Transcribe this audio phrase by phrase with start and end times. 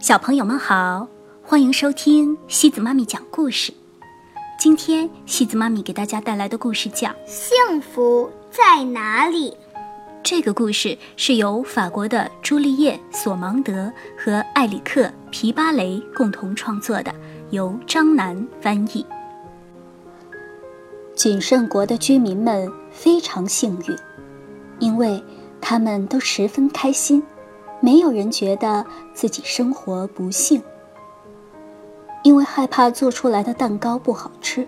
[0.00, 1.08] 小朋友们好，
[1.42, 3.72] 欢迎收听西子妈咪讲故事。
[4.56, 9.50] 今天西子妈咪给大家带来的故事叫《幸福在哪里》。
[10.22, 15.02] 这个故事是由法国的朱丽叶·索芒德和艾里克·
[15.32, 17.12] 皮巴雷共同创作的，
[17.50, 19.04] 由张楠翻译。
[21.16, 23.96] 谨慎国的居民们非常幸运，
[24.78, 25.20] 因为
[25.60, 27.20] 他们都十分开心。
[27.80, 28.84] 没有人觉得
[29.14, 30.60] 自己生活不幸，
[32.24, 34.66] 因为害怕做出来的蛋糕不好吃，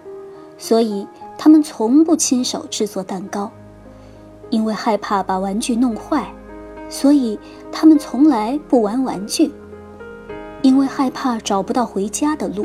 [0.56, 3.50] 所以他们从不亲手制作蛋糕；
[4.48, 6.32] 因为害怕把玩具弄坏，
[6.88, 7.36] 所以
[7.72, 9.50] 他们从来不玩玩具；
[10.62, 12.64] 因为害怕找不到回家的路，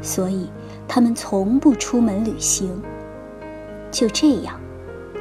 [0.00, 0.48] 所以
[0.88, 2.82] 他们从不出门旅行。
[3.90, 4.58] 就这样，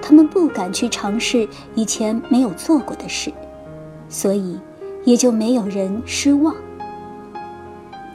[0.01, 3.31] 他们不敢去尝试以前没有做过的事。
[4.13, 4.59] 所以，
[5.05, 6.55] 也就没有人失望。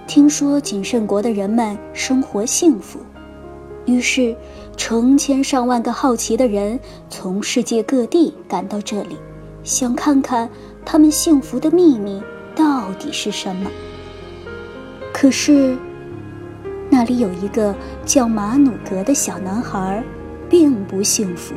[0.06, 3.00] 听说谨慎国的人们生活幸福，
[3.84, 4.34] 于是
[4.76, 6.78] 成千上万个好奇的人
[7.10, 9.16] 从世界各地赶到这里，
[9.64, 10.48] 想看看
[10.84, 12.22] 他们幸福的秘密
[12.54, 13.68] 到底是什么。
[15.12, 15.76] 可是，
[16.88, 20.00] 那里有一个叫马努格的小男孩，
[20.48, 21.56] 并不幸福。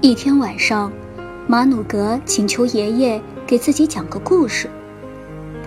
[0.00, 0.92] 一天晚上。
[1.52, 4.70] 马努格请求爷爷给自己讲个故事。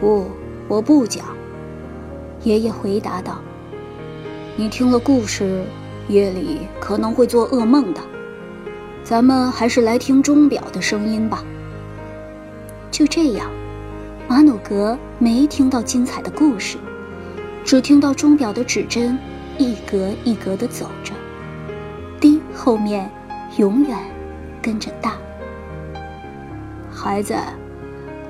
[0.02, 0.26] 不，
[0.68, 1.24] 我不讲。
[2.42, 3.40] 爷爷回答道
[4.58, 5.64] ：“你听了故事，
[6.08, 8.02] 夜里可能会做噩梦的。
[9.04, 11.46] 咱们还是来听钟表的声音吧。”
[12.90, 13.48] 就这样，
[14.28, 16.80] 马努格没听到精彩的故事，
[17.64, 19.20] 只听到钟表的指针
[19.60, 21.14] 一格一格地走着，
[22.20, 23.08] 滴后面
[23.58, 23.96] 永远
[24.64, 25.14] 跟着大。
[27.06, 27.36] 孩子，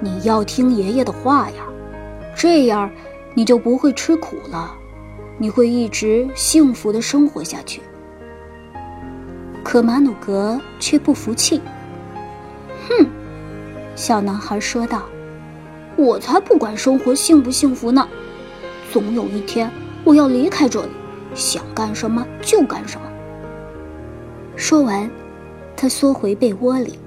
[0.01, 1.63] 你要听爷爷的话呀，
[2.35, 2.91] 这样
[3.33, 4.75] 你就不会吃苦了，
[5.37, 7.81] 你会一直幸福的生活下去。
[9.63, 11.61] 可马努格却不服气。
[12.89, 13.07] 哼，
[13.95, 15.03] 小男孩说道
[15.95, 18.05] ：“我才不管生活幸不幸福呢，
[18.91, 19.71] 总有一天
[20.03, 20.89] 我要离开这里，
[21.33, 23.07] 想干什么就干什么。”
[24.57, 25.09] 说完，
[25.77, 26.99] 他缩回被窝里。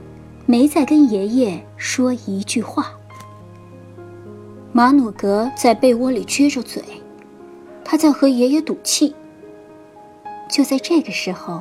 [0.50, 2.90] 没再跟爷爷说一句话。
[4.72, 6.82] 马努格在被窝里撅着嘴，
[7.84, 9.14] 他在和爷爷赌气。
[10.50, 11.60] 就在这个时候，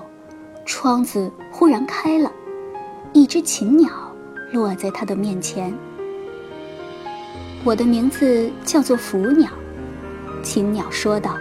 [0.65, 2.31] 窗子忽然开了，
[3.11, 3.89] 一只禽鸟
[4.53, 5.73] 落在他的面前。
[7.65, 9.49] 我的名字叫做福鸟，
[10.41, 11.35] 禽鸟说道。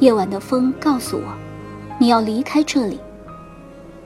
[0.00, 1.32] 夜晚的风告诉我，
[1.96, 2.98] 你要离开这里。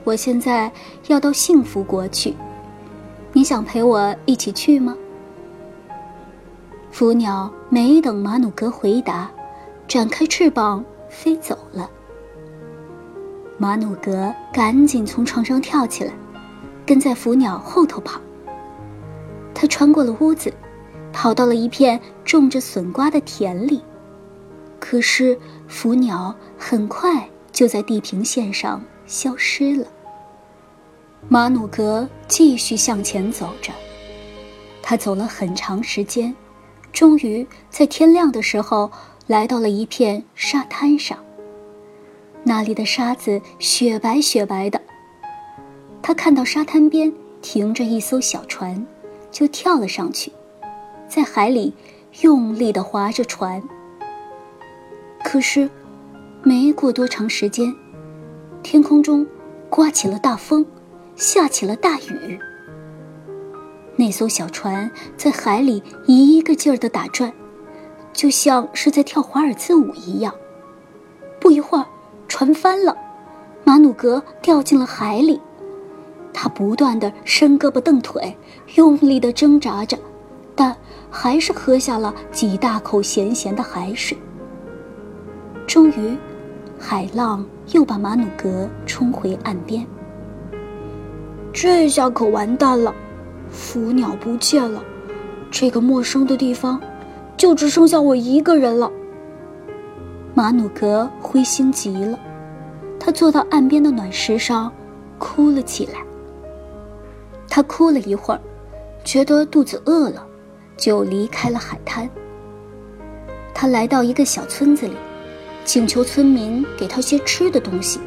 [0.05, 0.69] 我现在
[1.07, 2.35] 要到幸福国去，
[3.31, 4.97] 你想陪我一起去吗？
[6.91, 9.31] 福鸟没等马努格回答，
[9.87, 11.89] 展开翅膀飞走了。
[13.57, 16.11] 马努格赶紧从床上跳起来，
[16.85, 18.19] 跟在福鸟后头跑。
[19.53, 20.53] 他穿过了屋子，
[21.13, 23.81] 跑到了一片种着笋瓜的田里，
[24.81, 28.83] 可是福鸟很快就在地平线上。
[29.05, 29.85] 消失了。
[31.29, 33.71] 马努格继续向前走着，
[34.81, 36.33] 他走了很长时间，
[36.91, 38.91] 终于在天亮的时候
[39.25, 41.17] 来到了一片沙滩上。
[42.43, 44.79] 那里的沙子雪白雪白的。
[46.01, 47.11] 他看到沙滩边
[47.41, 48.85] 停着一艘小船，
[49.31, 50.31] 就跳了上去，
[51.07, 51.73] 在海里
[52.21, 53.63] 用力地划着船。
[55.23, 55.69] 可是，
[56.43, 57.73] 没过多长时间。
[58.61, 59.25] 天空中
[59.69, 60.65] 刮起了大风，
[61.15, 62.39] 下起了大雨。
[63.95, 67.31] 那艘小船在海里一个劲儿地打转，
[68.11, 70.33] 就像是在跳华尔兹舞一样。
[71.39, 71.85] 不一会儿，
[72.27, 72.97] 船翻了，
[73.63, 75.39] 马努格掉进了海里。
[76.33, 78.35] 他不断地伸胳膊蹬腿，
[78.75, 79.97] 用力地挣扎着，
[80.55, 80.75] 但
[81.11, 84.17] 还是喝下了几大口咸咸的海水。
[85.67, 86.17] 终于。
[86.79, 89.87] 海浪又把马努格冲回岸边。
[91.53, 92.93] 这下可完蛋了，
[93.49, 94.83] 福鸟不见了，
[95.51, 96.81] 这个陌生的地方
[97.37, 98.91] 就只剩下我一个人了。
[100.33, 102.19] 马努格灰心极了，
[102.99, 104.73] 他坐到岸边的暖石上，
[105.19, 106.03] 哭了起来。
[107.47, 108.41] 他哭了一会儿，
[109.03, 110.25] 觉得肚子饿了，
[110.75, 112.09] 就离开了海滩。
[113.53, 114.95] 他来到一个小村子里。
[115.65, 118.01] 请求村民给他些吃的东西。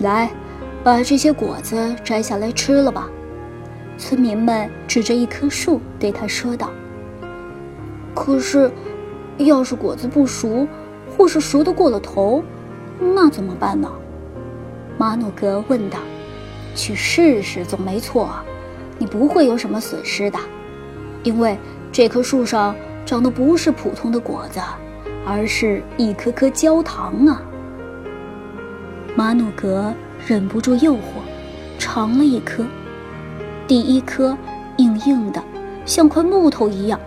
[0.00, 0.28] 来，
[0.84, 3.08] 把这些果子摘下来吃了吧。
[3.96, 6.70] 村民们指着一棵树对他说道
[8.14, 8.70] ：“可是，
[9.38, 10.68] 要是果子不熟，
[11.16, 12.44] 或是熟的过了头，
[13.00, 13.90] 那怎么办呢？”
[14.98, 15.98] 马努格问道。
[16.76, 18.28] “去试试总没错，
[18.98, 20.38] 你不会有什么损失的，
[21.22, 21.56] 因为
[21.92, 22.74] 这棵树上
[23.06, 24.60] 长的不是普通的果子，
[25.24, 27.40] 而是一颗颗焦糖啊。”
[29.14, 29.94] 马努格
[30.26, 31.00] 忍不住诱惑，
[31.78, 32.64] 尝了一颗。
[33.66, 34.36] 第一颗
[34.78, 35.42] 硬硬的，
[35.84, 36.98] 像块木头一样；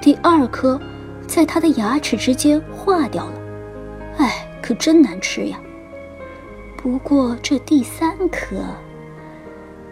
[0.00, 0.80] 第二颗
[1.26, 3.32] 在他的牙齿之间化掉了，
[4.18, 5.58] 哎，可真难吃呀。
[6.76, 8.56] 不过这第三颗，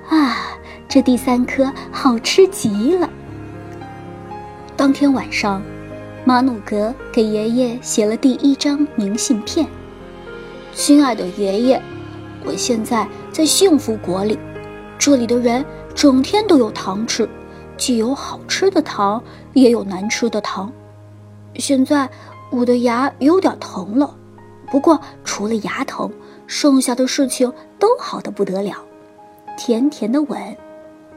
[0.08, 0.56] 啊，
[0.88, 3.08] 这第三颗好吃极了。
[4.76, 5.60] 当天晚上，
[6.24, 9.66] 马努格给爷爷写了第一张明信片
[10.72, 11.82] ：“亲爱的爷爷，
[12.44, 14.38] 我现在在幸福国里。”
[14.98, 15.64] 这里的人
[15.94, 17.28] 整天都有糖吃，
[17.76, 20.72] 既有好吃的糖，也有难吃的糖。
[21.54, 22.08] 现在
[22.50, 24.14] 我的牙有点疼了，
[24.70, 26.10] 不过除了牙疼，
[26.46, 28.76] 剩下的事情都好的不得了。
[29.56, 30.56] 甜甜的吻，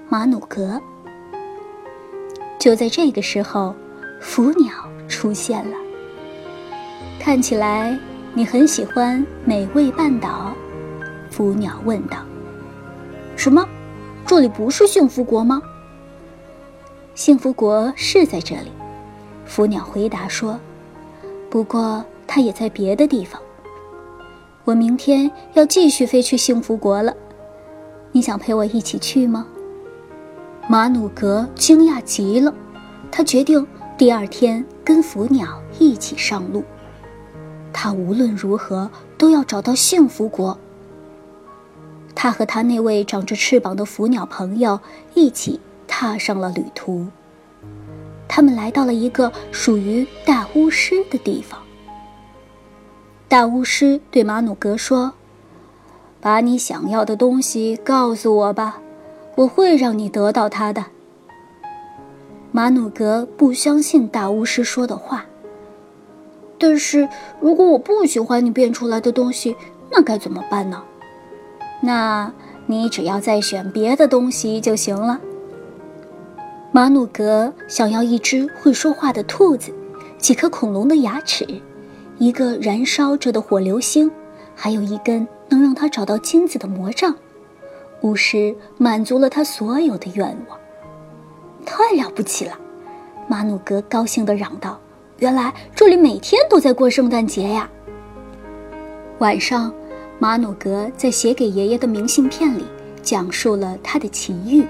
[0.10, 0.80] 马努格。
[2.60, 3.74] 就在这个时候，
[4.20, 4.72] 福鸟
[5.08, 5.76] 出现了。
[7.20, 7.98] 看起来
[8.34, 10.54] 你很喜欢美味半岛，
[11.42, 12.18] 福鸟问道。
[13.36, 13.68] 什么？
[14.28, 15.60] 这里不是幸福国吗？
[17.16, 18.72] 幸福国是在这里，
[19.44, 20.60] 福鸟回答说。
[21.50, 23.42] 不过它也在别的地方。
[24.66, 27.12] 我明天要继续飞去幸福国了，
[28.12, 29.48] 你想陪我一起去吗？
[30.68, 32.54] 马努格惊讶极了，
[33.12, 33.66] 他决定
[33.98, 36.64] 第二天跟福鸟一起上路。
[37.74, 38.88] 他无论如何
[39.18, 40.56] 都要找到幸福国。
[42.22, 44.80] 他和他那位长着翅膀的福鸟朋友
[45.16, 47.08] 一起踏上了旅途。
[48.28, 51.60] 他们来到了一个属于大巫师的地方。
[53.28, 55.14] 大巫师对马努格说
[56.22, 58.80] ：“把你想要的东西告诉我吧，
[59.34, 60.86] 我会让你得到它的。”
[62.54, 65.26] 马努格不相信大巫师说的话。
[66.60, 67.10] 但是
[67.40, 69.56] 如果我不喜欢你变出来的东西，
[69.90, 70.84] 那该怎么办呢？
[71.81, 72.31] 那
[72.68, 75.19] 你只要再选别的东西就行了。
[76.72, 79.74] 马努格想要一只会说话的兔子，
[80.18, 81.45] 几颗恐龙的牙齿，
[82.18, 84.10] 一个燃烧着的火流星，
[84.56, 87.13] 还有一根能让他找到金子的魔杖。
[88.01, 90.57] 巫师满足了他所有的愿望。
[91.66, 92.57] 太了不起了！
[93.27, 94.80] 马努格高兴地嚷道
[95.19, 97.69] ：“原来这里每天都在过圣诞节呀！”
[99.19, 99.74] 晚上。
[100.22, 102.64] 马努格在写给爷爷的明信片里
[103.02, 104.64] 讲述了他的奇遇。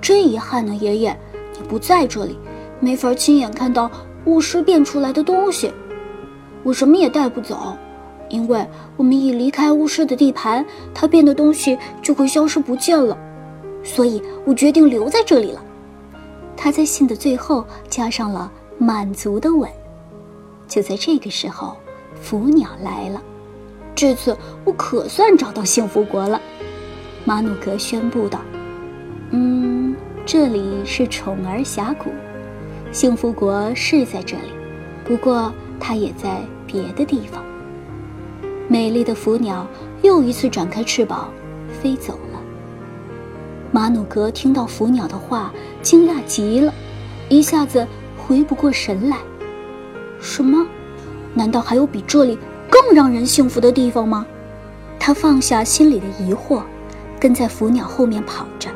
[0.00, 1.16] 真遗憾呢，爷爷，
[1.58, 2.38] 你不在这里，
[2.78, 3.90] 没法亲眼看到
[4.24, 5.72] 巫师变出来的东西。
[6.62, 7.76] 我什么也带不走，
[8.28, 8.64] 因为
[8.96, 10.64] 我们一离开巫师的地盘，
[10.94, 13.18] 他变的东西就会消失不见了。
[13.82, 15.60] 所以我决定留在这里了。
[16.56, 18.48] 他在信的最后加上了
[18.78, 19.68] 满足的吻。
[20.68, 21.76] 就在这个时候，
[22.14, 23.20] 福鸟来了。
[24.02, 26.42] 这次我可算找到幸福国了，
[27.24, 28.40] 马努格宣布道。
[29.30, 29.94] 嗯，
[30.26, 32.10] 这里是宠儿峡谷，
[32.90, 34.50] 幸福国是在这里，
[35.04, 37.44] 不过它也在别的地方。
[38.66, 39.64] 美丽的福鸟
[40.02, 41.32] 又一次展开翅膀，
[41.80, 42.40] 飞走了。
[43.70, 46.74] 马努格听到福鸟的话，惊讶极了，
[47.28, 47.86] 一下子
[48.18, 49.18] 回不过神来。
[50.20, 50.66] 什么？
[51.34, 52.36] 难道还有比这里？
[52.84, 54.26] 更让人幸福的地方吗？
[54.98, 56.62] 他放下心里的疑惑，
[57.20, 58.68] 跟在福鸟后面跑着。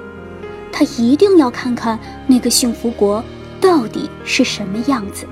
[0.71, 3.23] 他一定要看看那个幸福国
[3.61, 5.27] 到底是什么样子。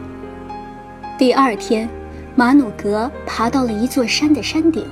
[1.16, 1.88] 第二天，
[2.34, 4.84] 马努格爬到了一座山的山顶，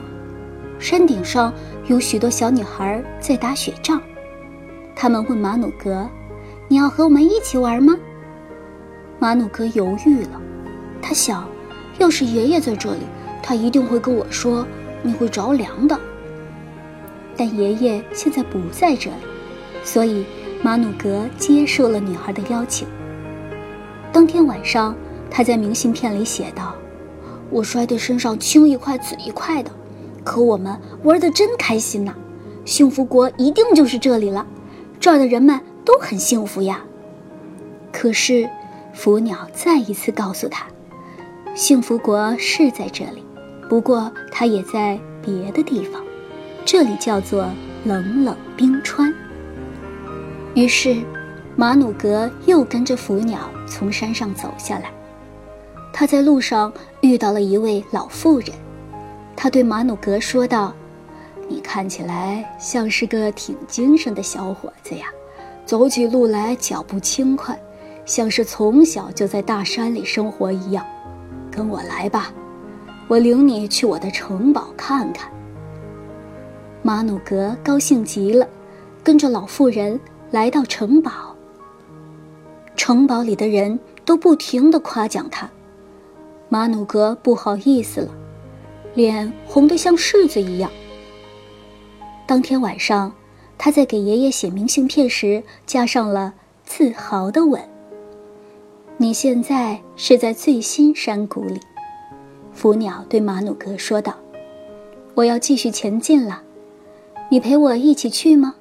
[0.78, 1.52] 山顶上
[1.88, 4.00] 有许多小女孩在打雪仗。
[4.94, 6.08] 他们问马努格
[6.68, 7.96] ：“你要和我们一起玩吗？”
[9.18, 10.40] 马努格犹豫了，
[11.02, 11.48] 他想，
[11.98, 13.00] 要是爷爷在这里。
[13.42, 14.66] 他一定会跟我说
[15.02, 15.99] ：“你会着凉的。”
[17.37, 19.16] 但爷爷现在不在这里，
[19.82, 20.25] 所以
[20.62, 22.87] 马努格接受了女孩的邀请。
[24.12, 24.94] 当天晚上，
[25.30, 26.75] 他在明信片里写道
[27.50, 29.70] ：“我摔得身上青一块紫一块的，
[30.22, 32.14] 可我们玩得真开心呐！
[32.64, 34.46] 幸福国一定就是这里了，
[35.00, 36.84] 这儿的人们都很幸福呀。”
[37.90, 38.49] 可是，
[38.92, 40.66] 福鸟再一次告诉他
[41.56, 43.25] ：“幸福国是在这里。”
[43.73, 46.05] 不过，它也在别的地方，
[46.62, 47.49] 这里叫做
[47.87, 49.11] 冷冷冰川。
[50.55, 51.02] 于是，
[51.57, 54.93] 马努格又跟着福鸟从山上走下来。
[55.91, 58.50] 他在路上遇到了一位老妇人，
[59.35, 60.75] 他对马努格说道
[61.49, 65.07] ：“你看起来像是个挺精神的小伙子呀，
[65.64, 67.59] 走起路来脚步轻快，
[68.05, 70.85] 像是从小就在大山里生活一样。
[71.50, 72.31] 跟我来吧，
[73.09, 75.30] 我领你去我的城堡看看。”
[76.82, 78.49] 马努格高兴极了，
[79.04, 81.11] 跟着老妇人来到城堡。
[82.75, 85.49] 城堡里的人都不停地夸奖他，
[86.49, 88.11] 马努格不好意思了，
[88.94, 90.71] 脸红得像柿子一样。
[92.26, 93.12] 当天晚上，
[93.56, 97.62] 他在给爷爷写明信片时加上了自豪的吻。
[98.97, 101.61] 你现在是在最新山谷里，
[102.52, 104.14] 福鸟对马努格说道
[105.14, 106.42] ：“我要继续前进了。”
[107.30, 108.54] 你陪我一起去吗？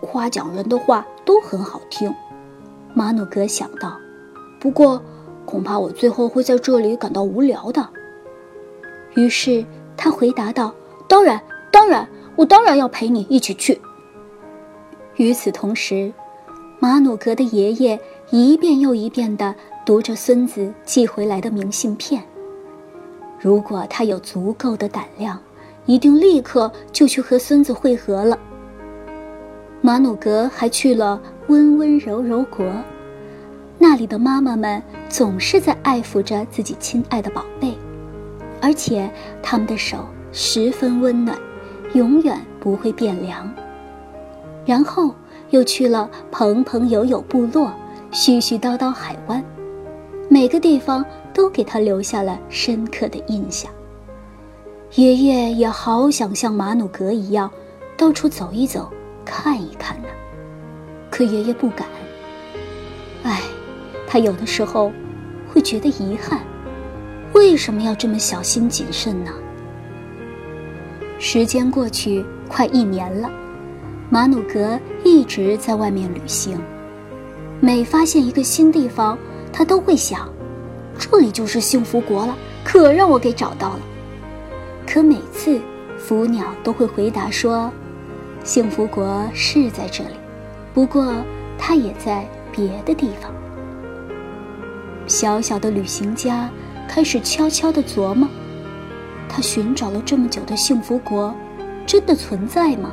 [0.00, 2.12] 夸奖人的话都很好听，
[2.92, 3.96] 马努格想到。
[4.58, 5.00] 不过，
[5.46, 7.88] 恐怕我最后会在这里感到无聊的。
[9.14, 9.64] 于是
[9.96, 10.74] 他回答道
[11.06, 11.40] ：“当然，
[11.70, 13.80] 当然，我当然要陪你一起去。”
[15.16, 16.12] 与此同时，
[16.80, 18.00] 马努格的爷爷
[18.30, 19.54] 一遍又一遍地
[19.86, 22.20] 读着孙子寄回来的明信片。
[23.44, 25.38] 如果他有足够的胆量。
[25.86, 28.38] 一定立刻就去和孙子会合了。
[29.82, 32.64] 马努格还去了温温柔柔国，
[33.78, 37.76] 那里的妈妈们总是在爱抚着自己亲爱的宝贝，
[38.62, 39.10] 而且
[39.42, 39.98] 他们的手
[40.32, 41.38] 十分温暖，
[41.92, 43.54] 永远不会变凉。
[44.64, 45.14] 然后
[45.50, 47.70] 又去了蓬蓬友友部落，
[48.10, 49.44] 絮絮叨叨海湾，
[50.34, 53.70] 每个地方都给他留下了深刻的印象。
[54.96, 57.48] 爷爷也好想像马努格一样，
[57.96, 58.92] 到处走一走，
[59.24, 60.08] 看一看呢。
[61.08, 61.86] 可爷爷不敢。
[63.22, 63.42] 唉，
[64.08, 64.90] 他有的时候
[65.52, 66.40] 会觉得遗憾，
[67.32, 69.30] 为什么要这么小心谨慎呢？
[71.20, 73.30] 时间过去快一年了，
[74.10, 76.60] 马努格一直在外面旅行。
[77.60, 79.16] 每发现一个新地方，
[79.56, 80.28] 他都会想：
[80.98, 83.80] 这里就是幸福国了，可让我给找到了。
[84.84, 85.60] 可每次，
[85.96, 87.70] 福鸟都会回答说
[88.42, 90.16] ：“幸福国是在这里，
[90.74, 91.14] 不过
[91.56, 93.32] 它也在别的地方。”
[95.06, 96.50] 小小的旅行家
[96.88, 98.28] 开始悄悄地琢磨：
[99.28, 101.32] 他寻找了这么久的幸福国，
[101.86, 102.90] 真的存在吗？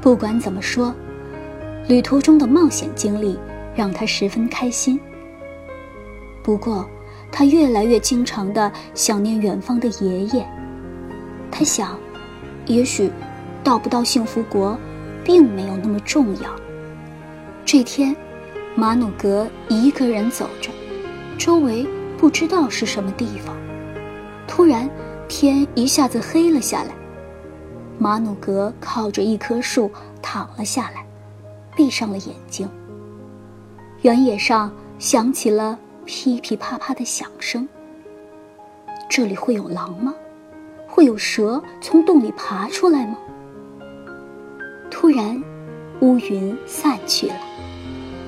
[0.00, 0.94] 不管怎么说，
[1.88, 3.38] 旅途中的冒险经历
[3.74, 4.98] 让他十分开心。
[6.42, 6.88] 不过，
[7.32, 10.46] 他越来越经常的想念远方的爷爷。
[11.50, 11.98] 他想，
[12.66, 13.10] 也许
[13.62, 14.78] 到不到幸福国，
[15.24, 16.50] 并没有那么重要。
[17.64, 18.14] 这天，
[18.74, 20.70] 马努格一个人走着，
[21.38, 21.86] 周围
[22.18, 23.56] 不知道是什么地方。
[24.46, 24.88] 突然，
[25.28, 26.90] 天一下子黑了下来。
[27.98, 29.90] 马努格靠着一棵树
[30.20, 31.06] 躺了下来，
[31.74, 32.68] 闭上了眼睛。
[34.04, 35.78] 原野上响起了。
[36.04, 37.66] 噼噼啪啪的响声。
[39.08, 40.14] 这里会有狼吗？
[40.86, 43.16] 会有蛇从洞里爬出来吗？
[44.90, 45.42] 突然，
[46.00, 47.36] 乌云散去了，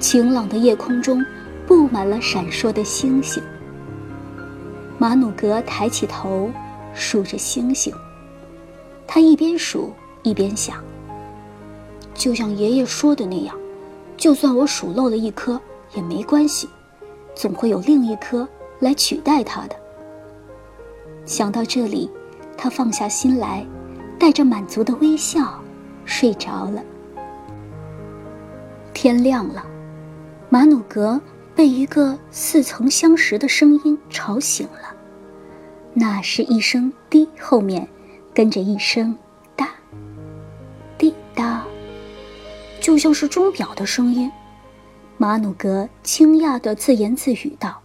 [0.00, 1.23] 晴朗的夜空中
[1.66, 3.42] 布满了闪烁的星星。
[4.97, 6.50] 马努格抬起头，
[6.95, 7.92] 数着星星。
[9.06, 9.92] 他一边数
[10.23, 10.83] 一边想：
[12.14, 13.54] 就像爷爷说的那样，
[14.17, 15.61] 就算我数漏了一颗
[15.95, 16.69] 也没关系。
[17.35, 18.49] 总会有另一颗
[18.81, 19.77] 来取代它的。
[21.27, 22.11] 想到这里，
[22.57, 23.67] 他放下心来，
[24.19, 25.63] 带着满足的微笑
[26.07, 26.83] 睡着了。
[28.95, 29.67] 天亮了，
[30.49, 31.21] 马努格
[31.55, 34.95] 被一个似曾相识的声音吵醒了。
[35.93, 37.87] 那是一声“滴”，后面
[38.33, 39.17] 跟着一声
[42.87, 44.31] “就像是钟表的声音。
[45.19, 47.83] 马努格惊讶地自言自语道：“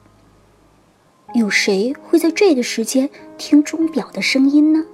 [1.33, 4.85] 有谁会在这个时间听钟表的声音呢？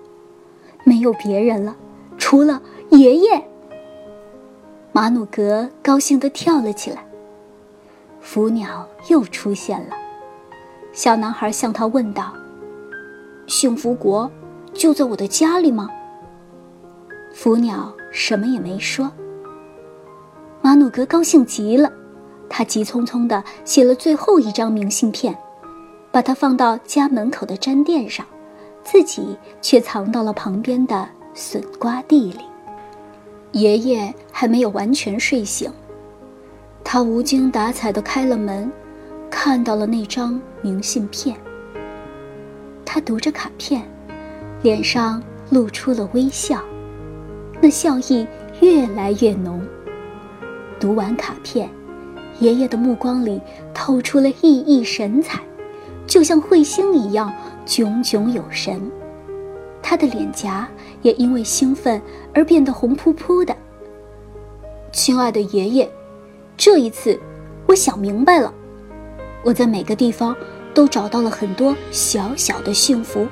[0.86, 1.76] 没有别人了，
[2.18, 2.62] 除了
[2.92, 3.46] 爷爷。”
[4.94, 7.06] 马努格高兴地跳了起来。
[8.22, 9.96] 福鸟又出现了，
[10.94, 12.34] 小男孩向他问道
[13.46, 14.32] ：“幸福国
[14.74, 15.90] 就在我的家里吗？”
[17.36, 19.12] 福鸟什么也没说。
[20.68, 21.90] 马努格高兴极了。
[22.50, 25.34] 他急匆匆地写了最后一张明信片，
[26.12, 28.26] 把它放到家门口的毡垫上，
[28.84, 32.42] 自己却藏到了旁边的笋瓜地里。
[33.54, 35.72] 爷爷还没有完全睡醒，
[36.84, 38.70] 他无精打采地开了门，
[39.30, 41.34] 看到了那张明信片。
[42.84, 43.90] 他读着卡片，
[44.62, 46.62] 脸上露出了微笑，
[47.62, 48.28] 那笑意
[48.60, 49.66] 越来越浓。
[50.80, 51.70] 读完卡片，
[52.40, 53.42] 爷爷的目光里
[53.74, 55.40] 透出了熠熠神采，
[56.06, 57.34] 就像彗星一样
[57.66, 58.92] 炯炯有神。
[59.82, 60.68] 他的脸颊
[61.02, 62.02] 也因为兴奋
[62.34, 63.56] 而变得红扑扑的。
[64.92, 65.90] 亲爱的爷爷，
[66.58, 67.20] 这一次，
[67.68, 68.54] 我想明白了。
[69.44, 70.36] 我在每个地方
[70.74, 73.26] 都找到了很多小小的幸福，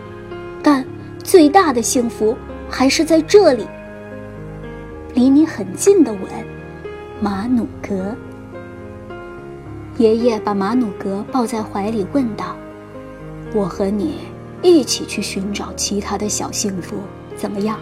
[0.64, 0.86] 但
[1.24, 2.38] 最大的幸福
[2.70, 3.66] 还是在这里，
[5.14, 6.22] 离你很近的吻，
[7.22, 8.16] 马努格。
[9.98, 12.56] 爷爷把马努格抱在怀里，问道
[13.56, 14.16] ：“我和你。”
[14.64, 16.96] 一起去寻找其他的小幸福，
[17.36, 17.78] 怎么样？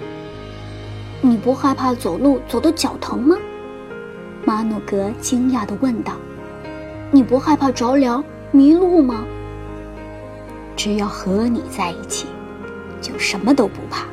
[1.22, 3.38] 你不害怕走路走得脚疼吗？
[4.44, 6.14] 马努格惊讶地问道。
[7.10, 8.22] 你不害怕着凉
[8.52, 9.24] 迷路吗？
[10.76, 12.28] 只要和你在一起，
[13.00, 14.06] 就什么都不怕。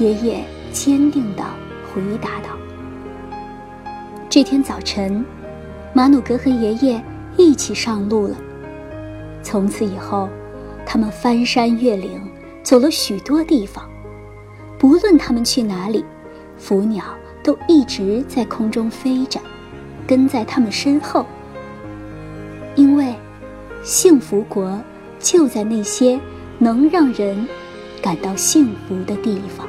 [0.00, 1.44] 爷爷坚定地
[1.94, 2.50] 回答道。
[4.32, 5.22] 这天早晨，
[5.92, 7.04] 马努格和爷爷
[7.36, 8.34] 一起上路了。
[9.42, 10.26] 从此以后。
[10.86, 12.18] 他们翻山越岭，
[12.62, 13.86] 走了许多地方。
[14.78, 16.02] 不论他们去哪里，
[16.56, 17.04] 福鸟
[17.42, 19.38] 都一直在空中飞着，
[20.06, 21.26] 跟在他们身后。
[22.74, 23.14] 因为，
[23.82, 24.82] 幸福国
[25.18, 26.18] 就在那些
[26.58, 27.46] 能让人
[28.02, 29.68] 感到幸福的地方。